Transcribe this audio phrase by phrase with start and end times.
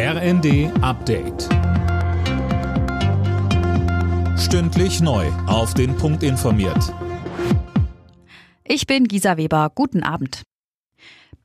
[0.00, 1.48] RND Update.
[4.38, 5.26] Stündlich neu.
[5.48, 6.94] Auf den Punkt informiert.
[8.62, 9.72] Ich bin Gisa Weber.
[9.74, 10.44] Guten Abend.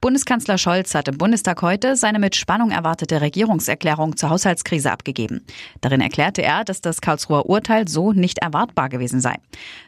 [0.01, 5.43] Bundeskanzler Scholz hat im Bundestag heute seine mit Spannung erwartete Regierungserklärung zur Haushaltskrise abgegeben.
[5.81, 9.37] Darin erklärte er, dass das Karlsruher Urteil so nicht erwartbar gewesen sei.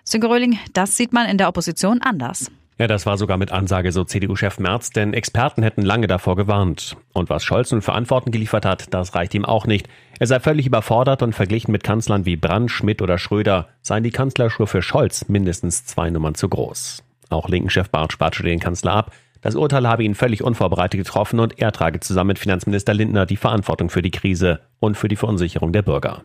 [0.03, 2.49] Sönke Röhling, das sieht man in der Opposition anders.
[2.77, 6.97] Ja, das war sogar mit Ansage so CDU-Chef Merz, denn Experten hätten lange davor gewarnt.
[7.13, 9.87] Und was Scholz nun für Antworten geliefert hat, das reicht ihm auch nicht.
[10.19, 14.11] Er sei völlig überfordert und verglichen mit Kanzlern wie Brandt, Schmidt oder Schröder seien die
[14.11, 17.01] Kanzlerschuhe für Scholz mindestens zwei Nummern zu groß.
[17.29, 19.11] Auch linken Chef Bartsch batschte den Kanzler ab.
[19.41, 23.37] Das Urteil habe ihn völlig unvorbereitet getroffen und er trage zusammen mit Finanzminister Lindner die
[23.37, 26.23] Verantwortung für die Krise und für die Verunsicherung der Bürger.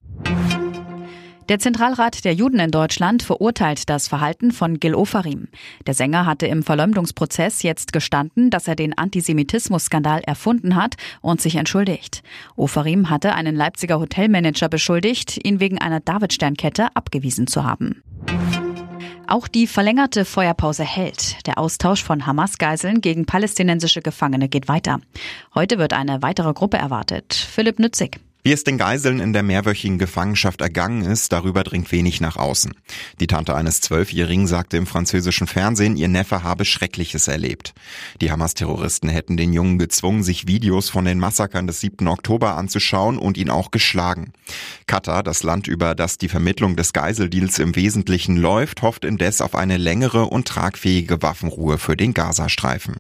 [1.51, 5.49] Der Zentralrat der Juden in Deutschland verurteilt das Verhalten von Gil Ofarim.
[5.85, 11.57] Der Sänger hatte im Verleumdungsprozess jetzt gestanden, dass er den Antisemitismus-Skandal erfunden hat und sich
[11.57, 12.23] entschuldigt.
[12.55, 18.01] Ofarim hatte einen Leipziger Hotelmanager beschuldigt, ihn wegen einer Davidsternkette abgewiesen zu haben.
[19.27, 21.45] Auch die verlängerte Feuerpause hält.
[21.49, 25.01] Der Austausch von Hamas-Geiseln gegen palästinensische Gefangene geht weiter.
[25.57, 27.35] Heute wird eine weitere Gruppe erwartet.
[27.35, 28.21] Philipp Nützig.
[28.43, 32.73] Wie es den Geiseln in der mehrwöchigen Gefangenschaft ergangen ist, darüber dringt wenig nach außen.
[33.21, 37.75] Die Tante eines Zwölfjährigen sagte im französischen Fernsehen, ihr Neffe habe Schreckliches erlebt.
[38.23, 42.09] Die Hamas-Terroristen hätten den Jungen gezwungen, sich Videos von den Massakern des 7.
[42.09, 44.33] Oktober anzuschauen und ihn auch geschlagen.
[44.87, 49.55] Katar, das Land, über das die Vermittlung des Geiseldeals im Wesentlichen läuft, hofft indes auf
[49.55, 52.97] eine längere und tragfähige Waffenruhe für den Gazastreifen.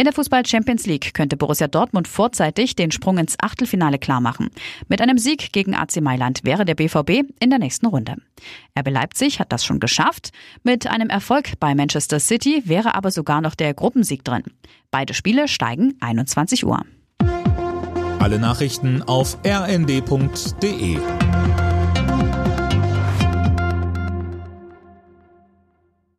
[0.00, 4.48] In der Fußball Champions League könnte Borussia Dortmund vorzeitig den Sprung ins Achtelfinale klarmachen.
[4.88, 8.16] Mit einem Sieg gegen AC Mailand wäre der BVB in der nächsten Runde.
[8.78, 10.30] RB Leipzig hat das schon geschafft.
[10.62, 14.44] Mit einem Erfolg bei Manchester City wäre aber sogar noch der Gruppensieg drin.
[14.90, 16.80] Beide Spiele steigen 21 Uhr.
[18.20, 20.98] Alle Nachrichten auf rnd.de